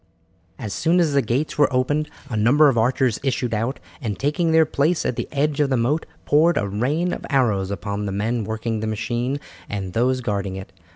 As 0.57 0.73
soon 0.73 0.99
as 0.99 1.13
the 1.13 1.21
gates 1.21 1.59
were 1.59 1.71
opened 1.71 2.09
a 2.27 2.35
number 2.35 2.69
of 2.69 2.75
archers 2.75 3.19
issued 3.21 3.53
out, 3.53 3.79
and 4.01 4.17
taking 4.17 4.51
their 4.51 4.65
place 4.65 5.05
at 5.05 5.15
the 5.15 5.27
edge 5.31 5.59
of 5.59 5.69
the 5.69 5.77
moat, 5.77 6.07
poured 6.25 6.57
a 6.57 6.67
rain 6.67 7.13
of 7.13 7.23
arrows 7.29 7.69
upon 7.69 8.07
the 8.07 8.11
men 8.11 8.43
working 8.43 8.79
the 8.79 8.87
machine 8.87 9.39
and 9.69 9.93
those 9.93 10.21
guarding 10.21 10.55
it. 10.55 10.73